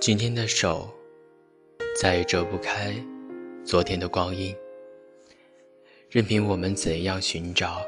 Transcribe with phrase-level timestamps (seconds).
[0.00, 0.88] 今天的手
[2.00, 2.94] 再也折不开
[3.66, 4.56] 昨天的光阴，
[6.08, 7.82] 任凭我们怎样寻找，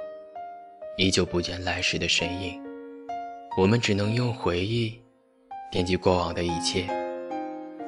[0.98, 2.62] 依旧不见来时的身影。
[3.56, 5.00] 我们只能用回忆
[5.70, 6.86] 惦记过往的一切，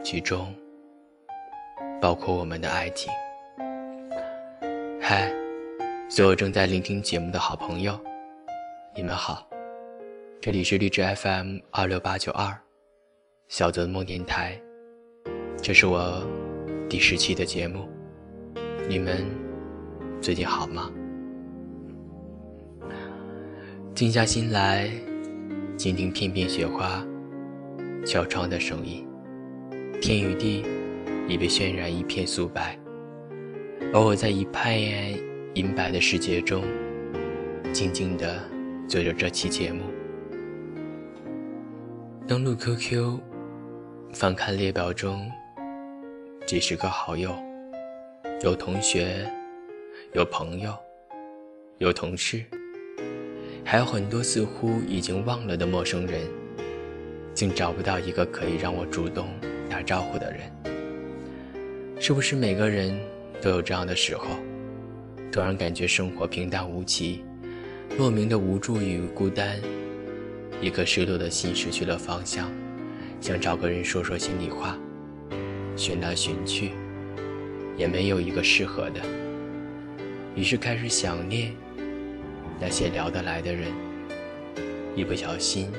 [0.02, 0.54] 其中
[2.00, 3.13] 包括我们的爱情。
[5.02, 5.30] 嗨，
[6.08, 8.00] 所有正在聆听节目的好朋友，
[8.96, 9.46] 你们好，
[10.41, 12.64] 这里是荔枝 FM 二六八九二。
[13.57, 14.61] 小泽梦电台，
[15.63, 16.29] 这是我
[16.90, 17.89] 第十期的节目。
[18.89, 19.25] 你们
[20.21, 20.90] 最近好吗？
[23.94, 24.90] 静下心来，
[25.77, 27.07] 倾听片片雪花
[28.04, 29.07] 敲窗的声音，
[30.02, 30.64] 天与地
[31.29, 32.77] 已被渲染一片素白，
[33.92, 35.16] 而我在一片
[35.55, 36.64] 银白的世界中，
[37.72, 38.42] 静静地
[38.88, 39.84] 做着这期节目。
[42.27, 43.20] 登录 QQ。
[44.14, 45.28] 翻看列表中
[46.46, 47.34] 几十个好友，
[48.44, 49.28] 有同学，
[50.12, 50.72] 有朋友，
[51.78, 52.44] 有同事，
[53.64, 56.20] 还有很多似乎已经忘了的陌生人，
[57.34, 59.26] 竟找不到一个可以让我主动
[59.68, 60.42] 打招呼的人。
[61.98, 62.96] 是不是每个人
[63.42, 64.26] 都有这样的时候，
[65.32, 67.24] 突然感觉生活平淡无奇，
[67.98, 69.60] 莫名的无助与孤单，
[70.60, 72.48] 一颗失落的心失去了方向。
[73.25, 74.78] 想找个人说说心里话，
[75.78, 76.72] 寻来寻去，
[77.75, 79.00] 也没有一个适合的。
[80.34, 81.50] 于是开始想念
[82.61, 83.72] 那些聊得来的人，
[84.94, 85.72] 一不小心，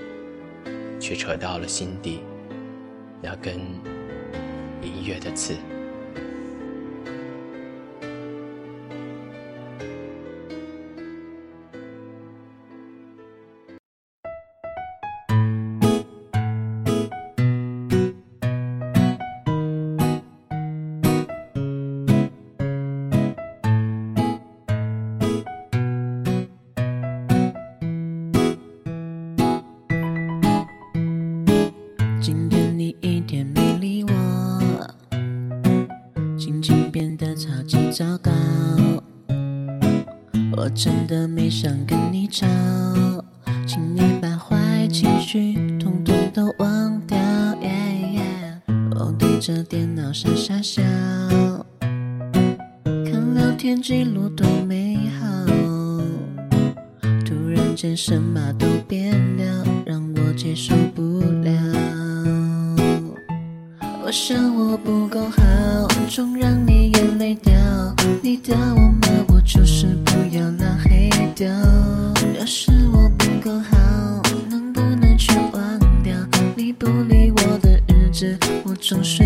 [1.00, 2.22] 却扯到了心底
[3.22, 3.60] 那根
[4.82, 5.54] 音乐的刺。
[40.76, 42.46] 真的没想跟你吵，
[43.66, 47.18] 请你把坏情绪统统都忘掉。
[47.62, 47.72] 耶
[48.14, 48.22] 耶
[48.92, 50.84] 我对着电脑傻傻笑，
[51.80, 55.26] 看聊天记录多美好。
[57.24, 61.52] 突然间什么都变了，让我接受不了。
[64.04, 67.54] 我想我不够好，总让你眼泪掉。
[68.22, 69.15] 你的我
[70.36, 71.48] 要拉黑掉。
[72.38, 76.14] 要是我不够好，能不能全忘掉？
[76.58, 79.25] 你不理我的日子，我总睡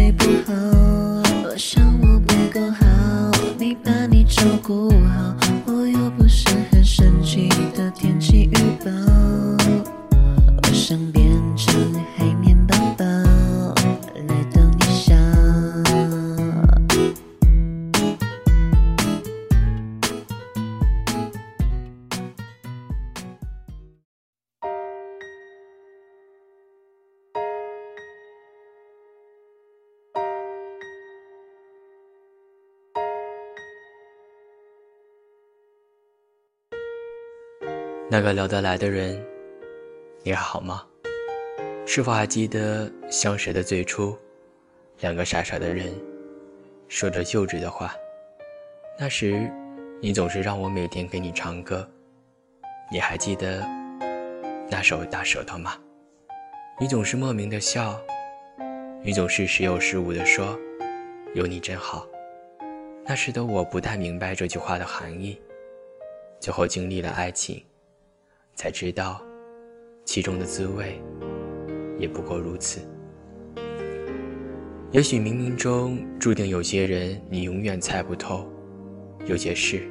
[38.11, 39.23] 那个聊得来的人，
[40.23, 40.83] 你还好吗？
[41.85, 44.17] 是否还记得相识的最初，
[45.01, 45.93] 两个傻傻的人
[46.87, 47.93] 说着幼稚的话？
[48.97, 49.47] 那时，
[50.01, 51.87] 你总是让我每天给你唱歌。
[52.91, 53.63] 你还记得
[54.67, 55.77] 那首《大舌头》吗？
[56.79, 57.95] 你总是莫名的笑，
[59.03, 60.59] 你总是时有时无的说
[61.35, 62.07] “有你真好”。
[63.05, 65.39] 那时的我不太明白这句话的含义，
[66.39, 67.63] 最后经历了爱情。
[68.59, 69.25] 才知道，
[70.03, 71.01] 其中的滋味
[71.97, 72.81] 也不过如此。
[74.91, 78.45] 也许冥冥中注定有些人你永远猜不透，
[79.25, 79.87] 有些事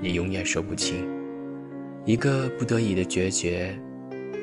[0.00, 1.08] 你永远说不清。
[2.04, 3.76] 一个不得已的决绝，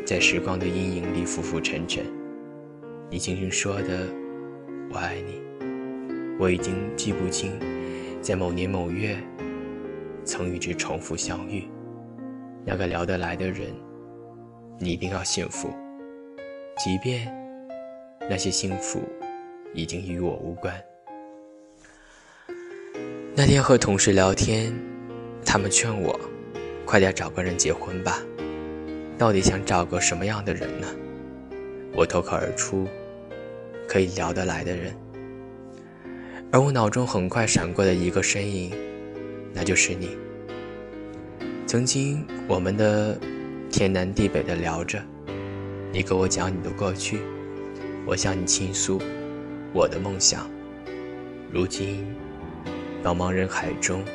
[0.06, 2.04] 在时光的阴影里浮浮沉沉。
[3.10, 4.06] 你轻轻说的
[4.92, 5.42] “我爱你”，
[6.38, 7.54] 我已经记不清，
[8.22, 9.16] 在某年某月
[10.26, 11.64] 曾与之重复相遇。
[12.68, 13.72] 那个聊得来的人，
[14.80, 15.70] 你一定要幸福，
[16.84, 17.32] 即便
[18.28, 19.00] 那些幸福
[19.72, 20.74] 已经与我无关。
[23.36, 24.74] 那天和同事聊天，
[25.46, 26.20] 他们劝我
[26.86, 28.20] 快点找个人结婚吧，
[29.16, 30.88] 到底想找个什么样的人呢？
[31.94, 32.88] 我脱口而出：
[33.88, 34.92] 可以聊得来的人。
[36.52, 38.74] 而我脑中很快闪过的一个身影，
[39.54, 40.18] 那就是你。
[41.76, 43.20] 曾经我们的
[43.70, 45.04] 天南地北的聊着，
[45.92, 47.20] 你给我讲你的过去，
[48.06, 48.98] 我向你倾诉
[49.74, 50.50] 我的梦想。
[51.52, 52.06] 如今，
[53.04, 54.06] 茫茫人海中，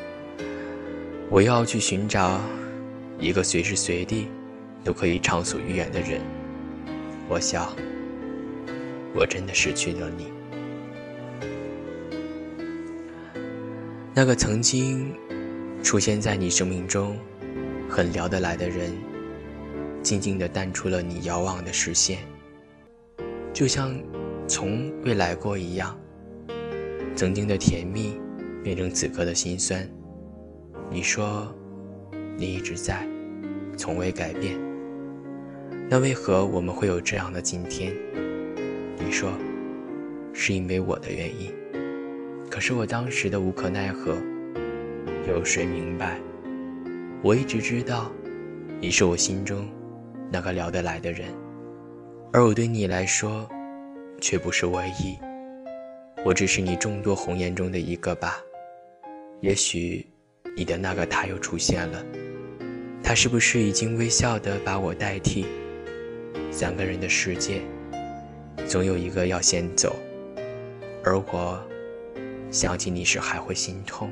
[1.29, 2.41] 我要去寻找
[3.19, 4.27] 一个随时随地
[4.83, 6.19] 都可以畅所欲言的人。
[7.29, 7.71] 我想，
[9.13, 10.33] 我真的失去了你。
[14.15, 15.13] 那个曾经
[15.83, 17.15] 出现在你生命中
[17.91, 18.89] 很聊得来的人，
[20.01, 22.19] 静静地淡出了你遥望的视线，
[23.51, 23.93] 就像
[24.47, 25.99] 从未来过一样。
[27.17, 28.17] 曾经的甜蜜
[28.63, 29.85] 变成此刻的心酸。
[30.89, 31.53] 你说
[32.37, 33.05] 你一直在，
[33.75, 34.57] 从未改变。
[35.89, 37.93] 那为何我们会有这样的今天？
[38.97, 39.33] 你说
[40.31, 41.53] 是因为我的原因。
[42.49, 44.15] 可是我当时的无可奈何，
[45.27, 46.21] 有谁明白？
[47.23, 48.11] 我一直知道，
[48.79, 49.69] 你是我心中
[50.31, 51.27] 那个聊得来的人，
[52.33, 53.47] 而我对你来说，
[54.19, 55.15] 却不是唯一。
[56.25, 58.39] 我只是你众多红颜中的一个吧。
[59.39, 60.03] 也许，
[60.57, 62.03] 你的那个他又出现了，
[63.03, 65.45] 他是不是已经微笑的把我代替？
[66.49, 67.61] 三个人的世界，
[68.65, 69.95] 总有一个要先走，
[71.03, 71.61] 而我。
[72.49, 74.11] 想起你时还会心痛，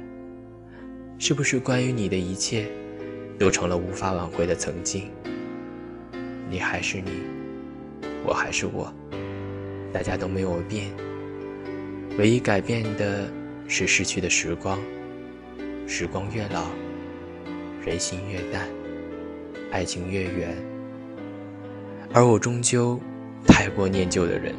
[1.17, 2.67] 是不是关于你的一切
[3.39, 5.09] 都成了无法挽回的曾经？
[6.49, 7.23] 你还是你，
[8.25, 8.93] 我还是我，
[9.93, 10.91] 大家都没有变，
[12.17, 13.31] 唯一改变的
[13.67, 14.77] 是逝去的时光。
[15.87, 16.65] 时光越老，
[17.83, 18.67] 人心越淡，
[19.71, 20.55] 爱情越远，
[22.13, 22.99] 而我终究
[23.47, 24.53] 太过念旧的人，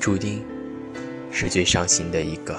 [0.00, 0.42] 注定。
[1.30, 2.58] 是最伤心的一个。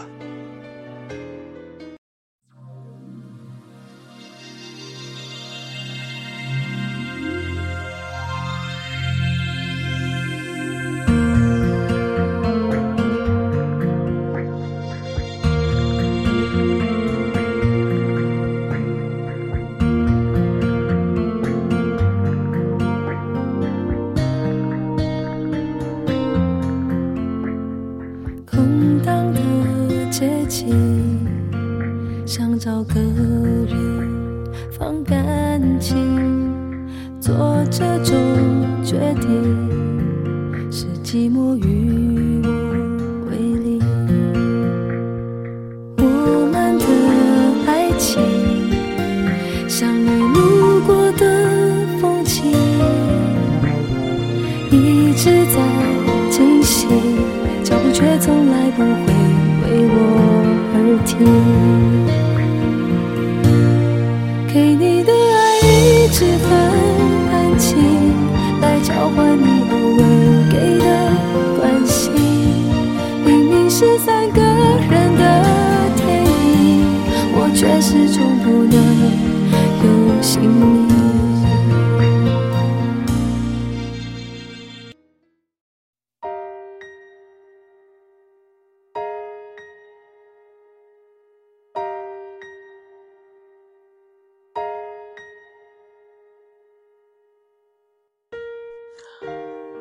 [37.65, 38.15] 做这种
[38.83, 39.27] 决定，
[40.71, 42.49] 是寂寞与我
[43.29, 43.79] 为邻。
[45.97, 46.01] 我
[46.51, 46.85] 们的
[47.67, 48.21] 爱情，
[49.67, 51.25] 像你路过的
[51.99, 52.51] 风景，
[54.71, 55.57] 一直在
[56.29, 56.89] 进行，
[57.63, 59.13] 脚步却从来不会
[59.63, 59.95] 为我
[60.75, 61.88] 而停。
[69.35, 70.03] 你偶尔
[70.51, 70.85] 给的
[71.57, 72.11] 关心。
[73.25, 75.23] 明明是三个人的
[75.95, 76.27] 电影，
[77.33, 78.75] 我却始终不能
[79.83, 79.87] 有
[80.21, 81.08] 姓名。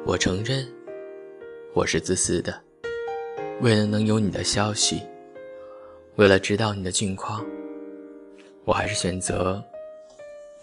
[0.09, 0.67] 我承认，
[1.75, 2.59] 我是自私的。
[3.61, 5.03] 为了能有你的消息，
[6.17, 7.45] 为了知道你的近况，
[8.65, 9.63] 我还是选择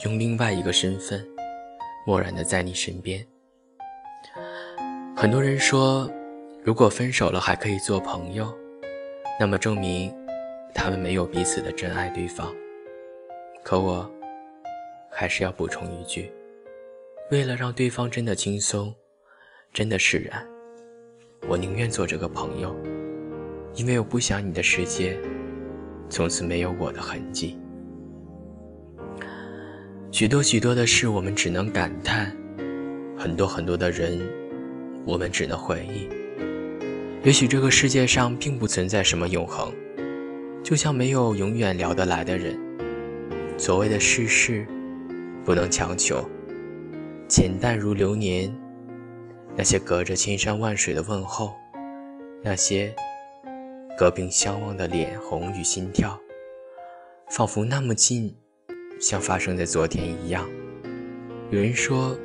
[0.04, 1.24] 用另外一个身份，
[2.08, 3.24] 默然的在你身边。
[5.16, 6.10] 很多人说，
[6.64, 8.52] 如果分手了还可以做朋友，
[9.40, 10.12] 那么证明
[10.74, 12.52] 他们没有彼此的真爱对方。
[13.62, 14.12] 可我
[15.12, 16.34] 还是要补充一句，
[17.30, 18.92] 为了让对方真的轻松。
[19.76, 20.42] 真的释然，
[21.50, 22.74] 我宁愿做这个朋友，
[23.74, 25.20] 因为我不想你的世界
[26.10, 27.58] 从此没有我的痕迹。
[30.12, 32.32] 许多许多的事，我们只能感叹；
[33.18, 34.26] 很多很多的人，
[35.06, 36.08] 我们只能回忆。
[37.26, 39.74] 也许这个世界上并不存在什么永恒，
[40.64, 42.58] 就像没有永远聊得来的人。
[43.58, 44.66] 所谓的世事，
[45.44, 46.26] 不能强求，
[47.28, 48.50] 浅淡如流年。
[49.58, 51.54] 那些隔着千山万水的问候，
[52.44, 52.94] 那些
[53.98, 56.20] 隔屏相望的脸红与心跳，
[57.30, 58.36] 仿佛那么近，
[59.00, 60.46] 像发生在昨天一样。
[61.52, 62.18] 有人说，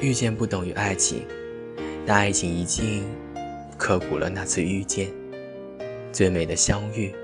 [0.00, 1.24] 遇见不等于爱情，
[2.04, 3.04] 但爱情一静，
[3.78, 5.08] 刻骨了那次遇见，
[6.10, 7.14] 最美的相遇，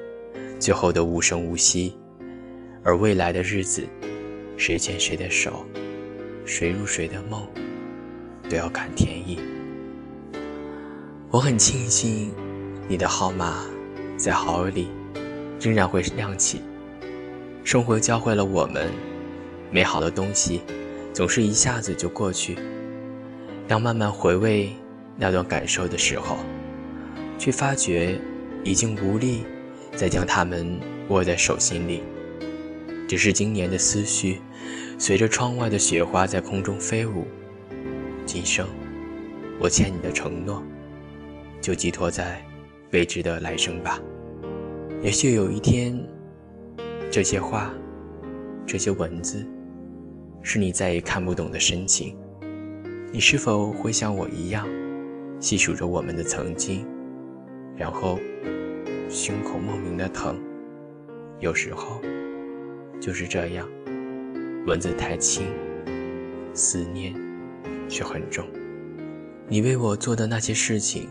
[0.61, 1.99] 最后的无声无息，
[2.85, 3.85] 而未来的日子，
[4.57, 5.67] 谁牵谁的手，
[6.45, 7.45] 谁入谁的梦，
[8.51, 9.39] 都要看天意。
[11.31, 12.33] 我很庆幸，
[12.89, 13.65] 你的号码
[14.17, 14.89] 在好友里
[15.61, 16.61] 仍然会亮起。
[17.63, 18.91] 生活教会了我们，
[19.71, 20.61] 美好的东西
[21.13, 22.59] 总是一下子就过去。
[23.69, 24.71] 当慢慢回味
[25.17, 26.37] 那段感受的时候，
[27.39, 28.19] 却发觉
[28.65, 29.45] 已经无力
[29.95, 32.03] 再将它们握在手心里。
[33.07, 34.41] 只是今年的思绪，
[34.99, 37.25] 随着窗外的雪花在空中飞舞。
[38.33, 38.65] 今生，
[39.59, 40.63] 我欠你的承诺，
[41.61, 42.41] 就寄托在
[42.93, 44.01] 未知的来生吧。
[45.03, 46.01] 也许有一天。
[47.11, 47.75] 这些话，
[48.65, 49.45] 这些文字，
[50.43, 52.17] 是你再也看不懂的深情。
[53.11, 54.65] 你是否会像我一样，
[55.41, 56.87] 细数着我们的曾经，
[57.77, 58.17] 然后
[59.09, 60.39] 胸口莫名的疼？
[61.41, 62.01] 有时候
[63.01, 63.69] 就是这样，
[64.69, 65.49] 文字太轻，
[66.55, 67.13] 思念
[67.91, 68.47] 却很重。
[69.49, 71.09] 你为我做的那些事情，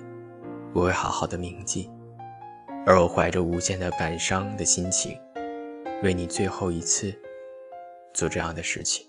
[0.74, 1.89] 我会好好的铭记，
[2.86, 5.15] 而我怀着无限的感伤的心情。
[6.01, 7.13] 为你最后一次
[8.13, 9.05] 做这样的事情，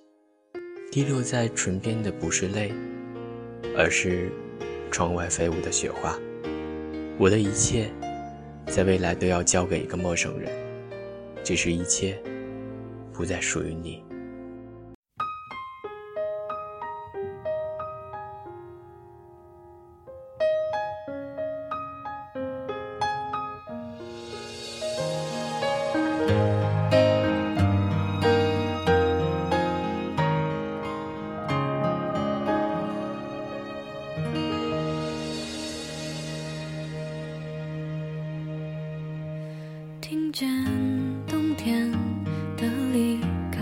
[0.90, 2.72] 滴落在唇边的不是泪，
[3.76, 4.32] 而是
[4.90, 6.18] 窗外飞舞的雪花。
[7.16, 7.88] 我的一切，
[8.66, 10.50] 在未来都要交给一个陌生人，
[11.44, 12.20] 只是一切
[13.12, 14.02] 不再属于你。
[40.10, 40.50] 听见
[41.28, 41.88] 冬天
[42.56, 43.20] 的离
[43.52, 43.60] 开，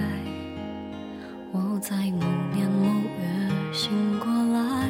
[1.53, 2.25] 我在某
[2.55, 2.87] 年某
[3.21, 4.89] 月醒过来。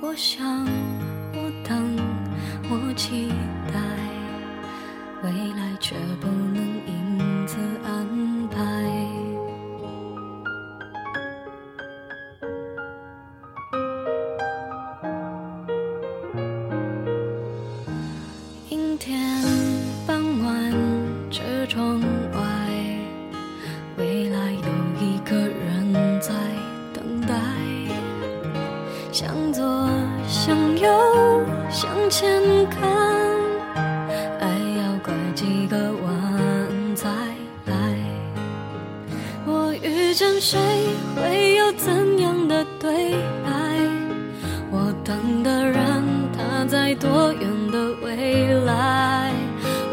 [0.00, 0.46] 我想，
[46.94, 49.32] 多远的未来？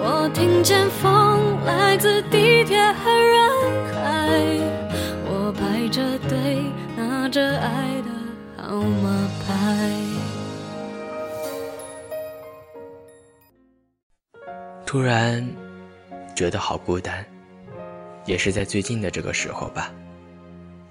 [0.03, 3.49] 我听见风来自地铁和人
[3.93, 4.01] 海，
[5.25, 6.63] 我排着队，
[6.95, 8.11] 拿着爱的。
[8.71, 9.91] 号码牌。
[14.85, 15.45] 突然
[16.33, 17.25] 觉得好孤单，
[18.25, 19.91] 也是在最近的这个时候吧。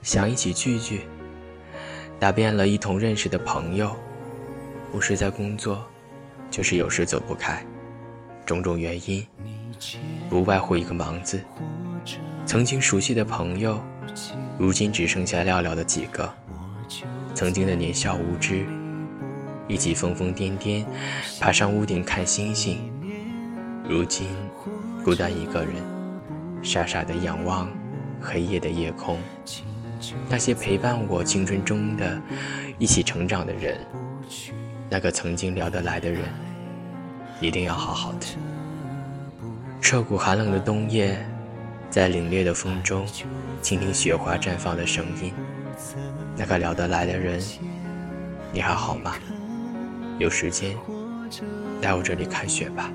[0.02, 1.06] 想一起聚聚，
[2.18, 3.96] 打遍了一同认识的朋友，
[4.92, 5.82] 不是在工作，
[6.50, 7.64] 就是有时走不开，
[8.44, 9.24] 种种原因，
[10.28, 11.40] 不外乎一个忙字。
[12.44, 13.80] 曾经熟悉的朋友，
[14.58, 16.28] 如今只剩下寥寥的几个。
[17.34, 18.66] 曾经的年少无知，
[19.68, 20.84] 一起疯疯癫癫，
[21.38, 22.90] 爬上屋顶看星星。
[23.88, 24.28] 如今
[25.04, 25.74] 孤单一个人，
[26.62, 27.70] 傻傻的仰望
[28.20, 29.16] 黑夜的夜空。
[30.28, 32.20] 那些陪伴我青春中的
[32.78, 33.78] 一起成长的人，
[34.92, 36.22] 那个曾经聊得来的人，
[37.40, 38.26] 一定要好好的。
[39.80, 41.24] 彻骨寒冷的冬夜，
[41.88, 43.06] 在凛冽的风中，
[43.62, 45.32] 倾听雪花绽放的声音。
[46.36, 47.40] 那个聊得来的人，
[48.52, 49.14] 你还好吗？
[50.18, 50.76] 有时间
[51.82, 52.90] 来我这里看雪吧。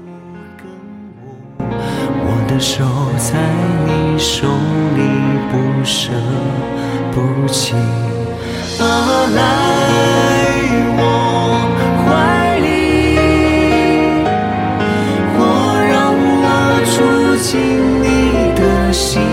[1.57, 2.83] 我的手
[3.17, 3.39] 在
[3.85, 4.49] 你手
[4.97, 4.99] 里
[5.49, 6.11] 不舍
[7.13, 7.73] 不弃，
[8.83, 8.83] 啊，
[9.33, 9.39] 来
[10.97, 11.01] 我
[17.55, 19.24] 听你的心。